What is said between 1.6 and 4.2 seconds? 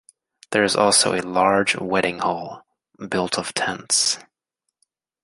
wedding hall, built of tents.